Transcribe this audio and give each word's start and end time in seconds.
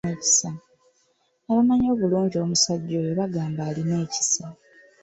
Abamanyi 1.49 1.87
obulungi 1.93 2.35
omusajja 2.43 2.95
oyo 3.01 3.11
bagamba 3.19 3.61
alina 3.69 3.95
ekisa. 4.05 4.45